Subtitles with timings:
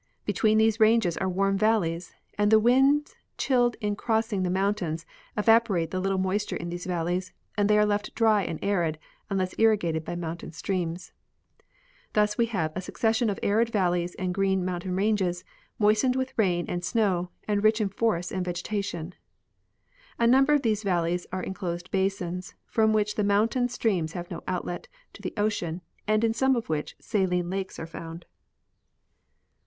[0.25, 5.05] Between these ranges are warm valleys, and the winds chilled in crossing the mountains
[5.37, 8.97] evaporate the little moisture in these valle3^s, and they are left dry and arid
[9.29, 11.11] unless irrigated by mountain streams.
[12.13, 15.43] Thus we have a succession of arid valleys and green mountain ranges
[15.77, 19.13] moistened with rain and snow, and rich in forests and vegetation.
[20.17, 24.41] A number of these valleys are enclosed basins, from which the mountain streams have no
[24.47, 28.25] outlet to the ocean and in some of which saline lakes are found.